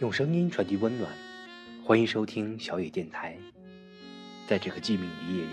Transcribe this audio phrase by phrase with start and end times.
[0.00, 1.12] 用声音传递温暖，
[1.84, 3.36] 欢迎收听小野电台。
[4.46, 5.50] 在这个寂静的夜里，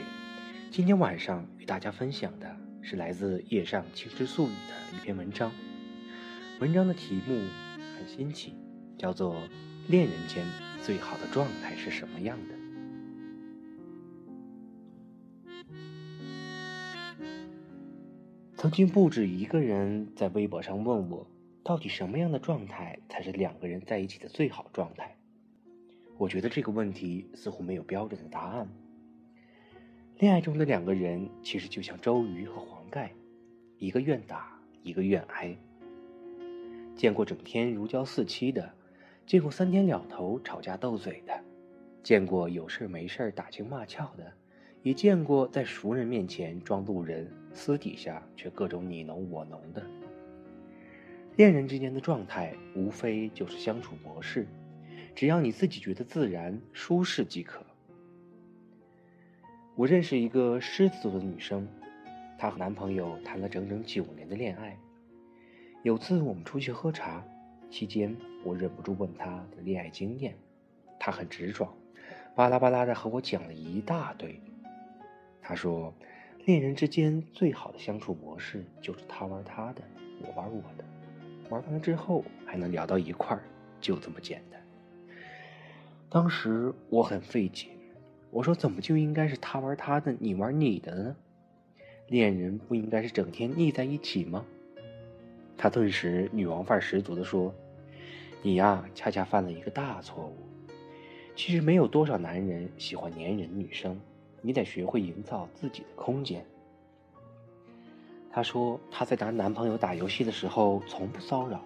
[0.72, 5.52] 今天晚上与大家分享的是来自叶上青之素语的一篇文章。
[6.66, 7.36] 文章的题目
[7.96, 8.56] 很新奇，
[8.98, 9.36] 叫做
[9.88, 10.44] 《恋人间
[10.82, 12.56] 最好的状态是什么样的》。
[18.58, 21.28] 曾经不止一个人在微博上问我。
[21.64, 25.16] 到底什么样的状态才是两个人在一起的最好状态？
[26.18, 28.68] 我觉得这个问题似乎没有标准的答案。
[30.18, 33.12] 恋爱中的两个人其实就像周瑜和黄盖，
[33.78, 35.56] 一个愿打，一个愿挨。
[37.06, 38.68] 见过整天如胶似漆的，
[39.28, 41.40] 见过三天两头吵架斗嘴的，
[42.02, 44.34] 见过有事没事打情骂俏的，
[44.82, 49.86] 也见过在熟人面前装路人，私底下却各种你侬我侬的。
[51.36, 54.48] 恋人之间的状态，无非就是相处模式，
[55.14, 57.64] 只要你自己觉得自然舒适即可。
[59.76, 61.68] 我认识一个狮子座的女生，
[62.40, 64.76] 她和男朋友谈了整整九年的恋爱。
[65.86, 67.24] 有次我们出去喝茶，
[67.70, 70.34] 期间我忍不住问他的恋爱经验，
[71.00, 71.72] 他很直爽，
[72.34, 74.42] 巴拉巴拉的和我讲了一大堆。
[75.44, 75.94] 他说，
[76.44, 79.84] 恋人之间最好的相处模式就是他玩他的，
[80.24, 80.84] 我玩我的。
[81.52, 83.44] 玩完了之后还能聊到一块儿，
[83.80, 84.60] 就这么简单。
[86.10, 87.68] 当时我很费解，
[88.32, 91.16] 我说怎么就应该是他玩他的，你玩你的呢？
[92.08, 94.44] 恋人不应该是整天腻在一起吗？
[95.58, 97.54] 他顿时女王范儿十足的说
[98.44, 100.36] ：“你呀，恰恰犯了一个大错误。
[101.36, 104.00] 其实没有多少男人喜欢粘人女生，
[104.42, 106.46] 你得学会营造自己的空间。”
[108.32, 111.62] 她说：“她在跟男朋友打游戏的时候从不骚扰，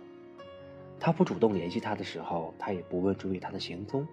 [1.00, 4.08] 他不主动联系她的时候，她也不问追尾他的行踪。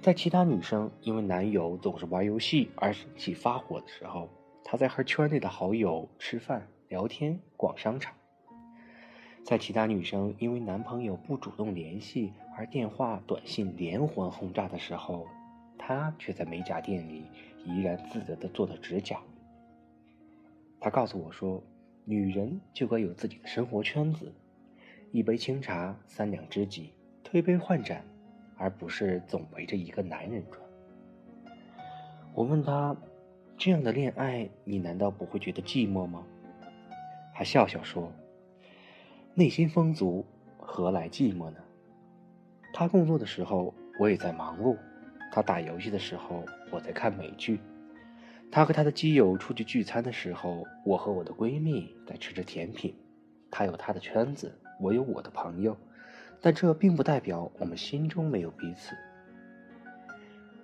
[0.00, 4.28] 在其他女生因为男友总是玩游戏而生气发火的时候，
[4.64, 8.12] 她在和圈内的好友吃饭、聊天、逛商场。
[9.42, 15.26] 在其他女生因为男朋友不主动联系而电话、短信连环轰炸的时候，
[15.78, 17.24] 她却在美甲店里
[17.64, 19.18] 怡然自得地做着指甲。”
[20.78, 21.62] 他告诉我说
[22.04, 24.30] ：“女人就该有自己的生活圈子，
[25.12, 26.92] 一杯清茶，三两知己，
[27.24, 28.04] 推杯换盏，
[28.58, 30.60] 而不是总围着一个男人转。”
[32.34, 32.94] 我问他
[33.56, 36.26] ：“这样的恋爱，你难道不会觉得寂寞吗？”
[37.34, 38.12] 他笑笑说
[39.34, 40.24] ：“内心丰足，
[40.58, 41.56] 何来寂寞呢？”
[42.74, 44.76] 他工作的时候，我也在忙碌；
[45.30, 47.60] 他打游戏的时候，我在看美剧。
[48.50, 52.94] 他和他的基友出去聚餐的时候，我和我的闺蜜在吃着甜品。
[53.50, 55.76] 他有他的圈子，我有我的朋友，
[56.40, 58.94] 但这并不代表我们心中没有彼此。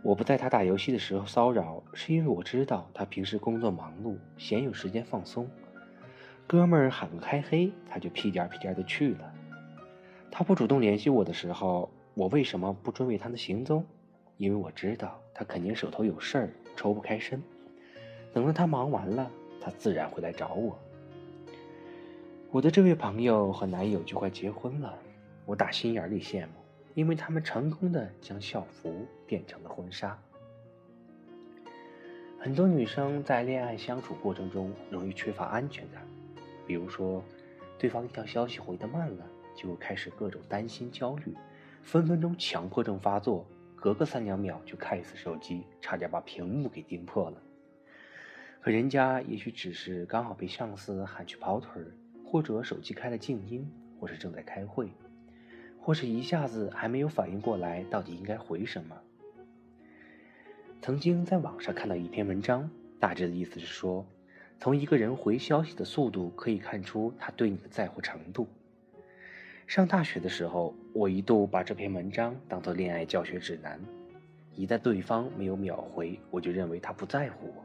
[0.02, 5.48] 我不在他打游戏的时候骚扰，是因为我知道他平时工作忙碌，闲有时间放松。
[6.48, 9.34] 哥们儿喊个开黑，他就屁颠儿屁颠儿的去了。
[10.31, 13.84] 他不主动联系我的时候，我为什么不追问他的行踪？
[14.38, 17.42] 因为我知道他肯定手头有事儿，抽不开身。
[18.32, 20.78] 等到他忙完了，他自然会来找我。
[22.50, 24.98] 我的这位朋友和男友就快结婚了，
[25.44, 26.53] 我打心眼里羡慕，
[26.94, 30.19] 因为他们成功的将校服变成了婚纱。
[32.38, 36.00] 很多女生在恋爱相处过程中容易缺乏安全感，
[36.68, 37.24] 比如说，
[37.78, 41.34] 对方一条消息回的慢了，就开始各种担心焦虑，
[41.82, 47.42] 分分钟强迫症发作，隔个三两秒就看一次手机，差点把屏幕给盯破了。
[48.60, 51.90] 可人家也许只是刚好被上司喊去跑腿儿，
[52.22, 53.66] 或者手机开了静音，
[53.98, 54.91] 或是正在开会，
[55.80, 58.94] 或是一下子还没有反应过来到底应该回什么。
[60.82, 64.06] 曾经在网上看到一篇文章，大致的意思是说，
[64.60, 68.49] 从一个人回消息的速度可以看出他对你的在乎程度。
[69.69, 73.81] 上大学的时候，我一度把这篇文章当做恋爱教学指南，
[74.57, 77.65] 一旦对方没有秒回，我就认为他不在乎我。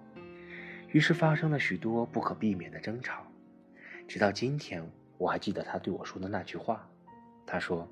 [0.91, 3.23] 于是发生了许多不可避免的争吵，
[4.07, 4.87] 直到今天，
[5.17, 6.87] 我还记得他对我说的那句话。
[7.45, 7.87] 他说：“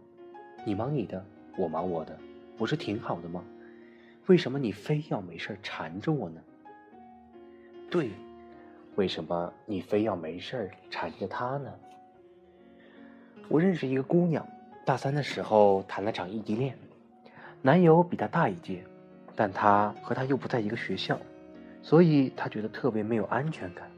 [0.63, 1.25] 你忙你的，
[1.57, 2.15] 我忙我的，
[2.55, 3.43] 不是挺好的吗？
[4.27, 6.41] 为什么你非要没事缠着我呢？”
[7.89, 8.11] 对，
[8.95, 11.73] 为什么你非要没事缠着他呢？
[13.47, 14.45] 我认识一个姑娘，
[14.85, 16.77] 大三的时候谈了场异地恋，
[17.61, 18.83] 男友比她大一届，
[19.35, 21.17] 但她和他又不在一个学校，
[21.81, 23.89] 所以她觉得特别没有安全感。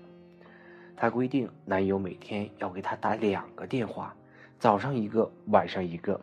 [0.95, 4.15] 她规定男友每天要给她打两个电话，
[4.59, 6.19] 早上一个，晚上一个，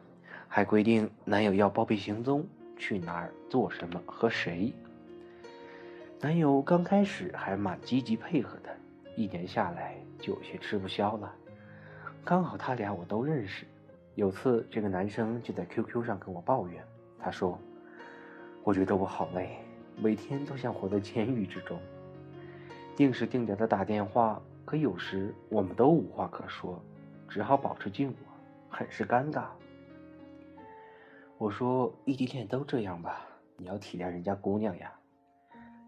[0.49, 2.47] 还规定男友要报备行踪，
[2.77, 4.73] 去哪儿做什么和谁。
[6.23, 8.69] 男友刚开始还蛮积极配合的，
[9.17, 11.35] 一年下来就有些吃不消了。
[12.23, 13.65] 刚好他俩我都认识，
[14.17, 16.85] 有次这个男生就在 QQ 上跟我抱怨，
[17.19, 17.59] 他说
[18.63, 19.57] ：“我觉得我好累，
[19.97, 21.81] 每天都像活在监狱之中，
[22.95, 26.79] 定时定点的打电话，可有时我们都无话可说，
[27.31, 28.17] 只好保持静默，
[28.69, 29.45] 很是尴尬。”
[31.39, 33.27] 我说：“异地恋都这样吧，
[33.57, 34.93] 你要体谅人家姑娘呀。”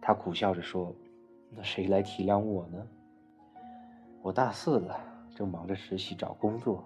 [0.03, 0.95] 他苦笑着说
[1.49, 2.87] ：“那谁来体谅我呢？
[4.21, 5.01] 我大四了。”
[5.35, 6.85] 正忙着实习找工作，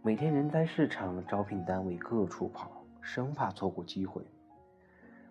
[0.00, 2.70] 每天人在市场招聘单位各处跑，
[3.00, 4.22] 生怕错过机会。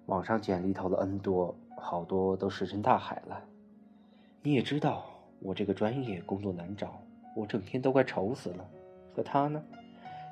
[0.08, 3.42] 网上简历投了 N 多，好多都石沉大海了。
[4.42, 5.06] 你也知道，
[5.40, 7.02] 我这个专业工作难找，
[7.34, 8.70] 我整天都快愁死了。
[9.16, 9.64] 可他呢，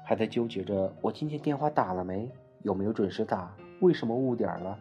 [0.04, 2.30] 还在纠结着我今天电话打了没，
[2.64, 4.78] 有没有准时打，为什么误点了，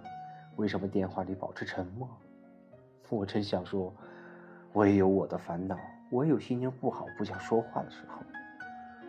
[0.61, 2.07] 为什么电话里保持沉默。
[3.09, 3.95] 我真想说，
[4.75, 5.75] 我也有我的烦恼。
[6.11, 8.21] 我也有心情不好、不想说话的时候，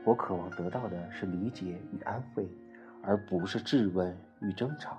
[0.06, 2.48] 我渴望得到的是理解与安慰，
[3.04, 4.98] 而不是质问与争吵。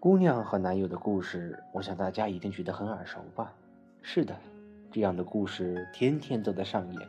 [0.00, 3.52] 姑娘和男友的故事，我想大家一定觉得很耳熟吧？
[4.02, 4.34] 是的，
[4.90, 7.08] 这样的故事天天都在上演。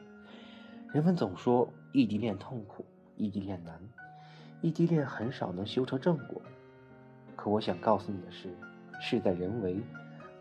[0.93, 2.85] 人们总说异地恋痛苦，
[3.15, 3.79] 异地恋难，
[4.61, 6.39] 异地恋很少能修成正果。
[7.45, 8.49] 可我想告诉你的是，
[8.99, 9.77] 事在人为，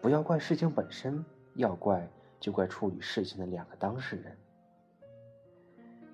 [0.01, 1.23] 不要怪事情本身，
[1.57, 2.09] 要怪。
[2.41, 4.35] 就怪处理事情的两个当事人。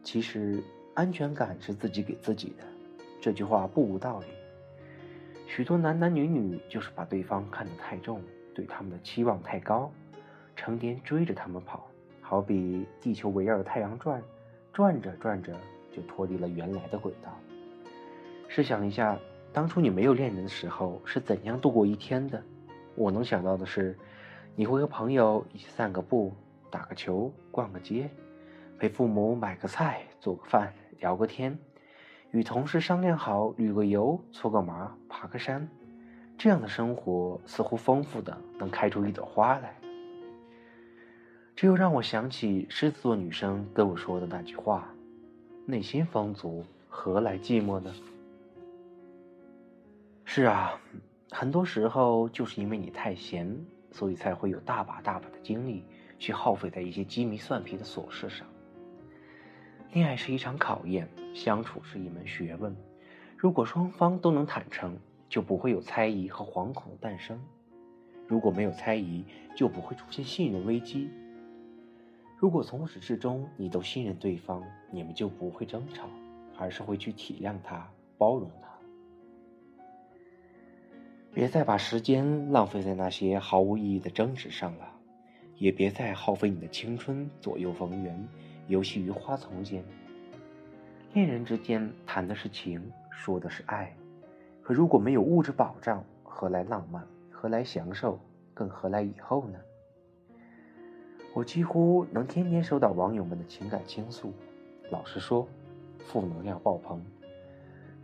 [0.03, 0.61] 其实，
[0.95, 2.65] 安全感是自己给自己的，
[3.21, 4.27] 这句话不无道理。
[5.47, 8.21] 许多男男女女就是把对方看得太重，
[8.53, 9.93] 对他们的期望太高，
[10.57, 11.89] 成天追着他们跑，
[12.21, 14.21] 好比地球围绕着太阳转，
[14.73, 15.55] 转着转着
[15.93, 17.39] 就脱离了原来的轨道。
[18.49, 19.17] 试想一下，
[19.53, 22.43] 当初你没有恋人的时候是怎样度过一天的？
[22.95, 23.99] 我能想到的是。
[24.57, 26.35] 你会和朋友一起散个步、
[26.71, 28.11] 打个球、逛个街，
[28.79, 31.57] 陪父母买个菜、做个饭、聊个天，
[32.33, 35.67] 与同事商量好旅个游、搓个麻、爬个山。
[36.37, 39.75] 这样的生活似乎丰富的能开出一朵花来。
[41.55, 44.93] 这又让我想起狮子座女生跟我说的那句话
[45.65, 47.95] ：“内心丰足，何来寂寞呢？”
[50.33, 50.81] 是啊，
[51.33, 53.53] 很多时候就是因为你太闲。
[53.91, 55.85] 所以才会有大把大把的精力
[56.17, 58.47] 去耗费在一些鸡毛蒜皮的琐事上。
[59.93, 62.73] 恋爱是一场考验，相处是一门学问。
[63.37, 64.97] 如果双方都能坦诚，
[65.29, 67.37] 就不会有猜疑和惶恐的诞生；
[68.29, 69.25] 如果没有猜疑，
[69.57, 71.11] 就不会出现信任危机。
[72.37, 74.63] 如果从始至终你都信任对方，
[74.93, 76.09] 你们就不会争吵，
[76.57, 77.85] 而是会去体谅他、
[78.17, 78.69] 包容他。
[81.33, 84.91] 别再把时间浪费在那些毫无意义的争执上了，
[85.59, 88.29] 也别再耗费你的青春左右逢源，
[88.67, 89.85] 游戏于花丛间。
[91.13, 93.95] 恋人之间谈的是情，说的是爱，
[94.61, 97.07] 可如果没有物质保障，何来浪漫？
[97.31, 98.19] 何来享受？
[98.53, 99.59] 更何来以后呢？
[101.33, 104.33] 我几乎能天天收到网友们的情感倾诉，
[104.91, 105.47] 老实说，
[106.01, 107.01] 负能量爆棚。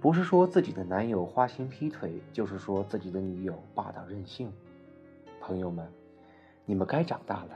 [0.01, 4.53] 不是说自己的男友花心劈腿，就是说自己的女友霸道任性。
[5.41, 5.91] 朋友们，
[6.65, 7.51] 你们该长大了，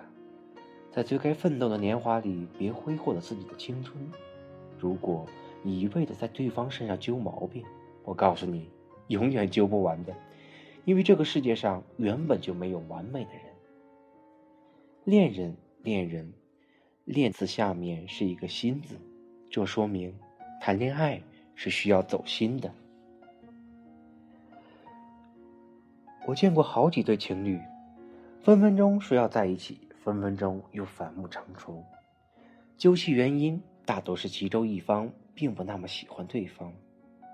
[0.91, 3.97] 在最该奋斗的年华里，别挥霍了自己的青春。
[4.79, 5.27] 如果
[5.63, 7.65] 你一味的在对方身上揪毛病，
[8.05, 8.71] 我告诉你，
[9.09, 10.15] 永远揪不完的，
[10.85, 13.43] 因为这个世界上原本就没有完美的人。
[15.05, 16.33] 恋人，恋人，
[17.05, 18.97] 恋字下面是一个心字，
[19.51, 20.15] 这说明
[20.61, 21.23] 谈恋爱。
[21.63, 22.73] 是需要走心的。
[26.27, 27.61] 我见过好几对情侣，
[28.43, 31.85] 分分钟说要在一起，分分钟又反目成仇。
[32.79, 36.73] 究其原因，大多是其中一方并不那么喜欢对方，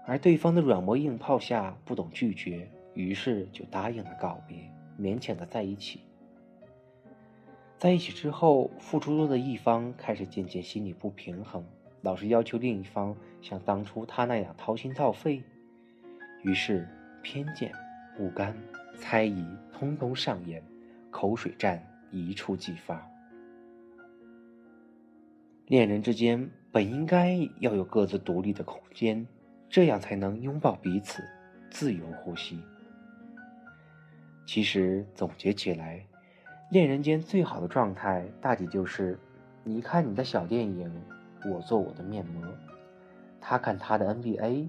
[0.05, 4.59] 而对方的软磨硬泡下不懂拒绝，于是就答应了告别，
[4.99, 6.01] 勉强的在一起。
[7.79, 11.65] 在一起之后，付出多的一方开始渐渐心里不平衡。
[12.03, 15.43] 老是要求另一方像当初他那样掏心掏肺，
[16.43, 16.89] 于是
[17.23, 17.73] 偏见、
[18.17, 18.57] 不甘、
[18.97, 20.63] 猜疑通通上演，
[21.11, 23.05] 口水战一触即发。
[25.67, 29.27] 恋人之间本应该要有各自独立的空间，
[29.69, 31.25] 这样才能拥抱彼此，
[31.71, 32.63] 自由呼吸。
[34.47, 36.07] 其实总结起来，
[36.71, 39.19] 恋人间最好的状态，大抵就是：
[39.65, 40.89] 你看你的小电影，
[41.51, 42.43] 我做我的面膜；
[43.41, 44.69] 他看他的 NBA，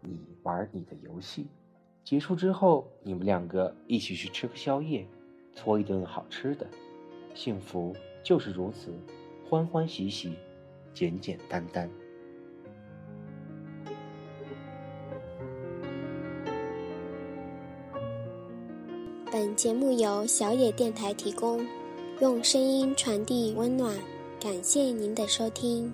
[0.00, 1.46] 你玩你的游戏。
[2.04, 5.06] 结束之后，你们两个一起去吃个宵夜，
[5.54, 6.66] 搓一顿好吃的。
[7.34, 8.92] 幸福就是如此。
[9.48, 10.34] 欢欢喜喜，
[10.94, 11.90] 简简单单。
[19.30, 21.66] 本节目由小野电台提供，
[22.20, 23.94] 用声音传递温暖。
[24.40, 25.92] 感谢您的收听。